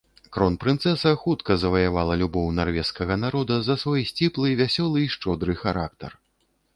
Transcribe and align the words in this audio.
Кронпрынцэса 0.35 1.09
хутка 1.25 1.57
заваявала 1.63 2.13
любоў 2.21 2.47
нарвежскага 2.59 3.17
народа 3.25 3.57
за 3.67 3.75
свой 3.83 4.01
сціплы, 4.13 4.55
вясёлы 4.63 4.97
і 5.05 5.11
шчодры 5.17 5.53
характар. 5.63 6.11